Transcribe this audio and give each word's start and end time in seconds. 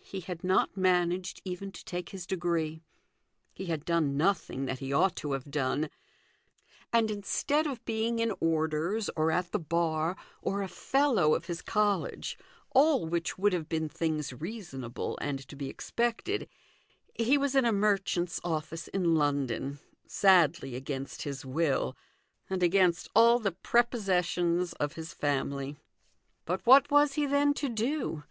He 0.00 0.20
had 0.20 0.42
not 0.42 0.74
managed 0.74 1.42
even 1.44 1.70
to 1.72 1.84
take 1.84 2.08
his 2.08 2.26
degree; 2.26 2.80
he 3.52 3.66
had 3.66 3.84
done 3.84 4.16
nothing 4.16 4.64
that 4.64 4.78
he 4.78 4.90
ought 4.90 5.14
to 5.16 5.32
have 5.32 5.50
done: 5.50 5.90
and, 6.94 7.10
instead 7.10 7.66
of 7.66 7.84
being 7.84 8.20
in 8.20 8.32
orders 8.40 9.10
or 9.16 9.30
at 9.30 9.52
the 9.52 9.58
bar, 9.58 10.16
or 10.40 10.62
a 10.62 10.66
fellow 10.68 11.34
of 11.34 11.44
his 11.44 11.60
college, 11.60 12.38
all 12.70 13.04
which 13.06 13.36
would 13.36 13.52
have 13.52 13.68
been 13.68 13.86
things 13.90 14.32
reasonable 14.32 15.18
and 15.20 15.46
to 15.46 15.54
be 15.56 15.68
expected, 15.68 16.48
he 17.14 17.36
was 17.36 17.54
in 17.54 17.66
a 17.66 17.70
merchant's 17.72 18.40
office 18.42 18.88
in 18.88 19.14
London, 19.14 19.78
sadly 20.06 20.74
against 20.74 21.20
his 21.20 21.44
will, 21.44 21.94
and 22.48 22.62
against 22.62 23.08
all 23.14 23.38
the 23.38 23.52
prepossessions 23.52 24.72
of 24.80 24.94
his 24.94 25.12
family. 25.12 25.76
But 26.46 26.64
what 26.64 26.90
was 26.90 27.12
he, 27.12 27.26
then, 27.26 27.52
to 27.52 27.68
do 27.68 28.24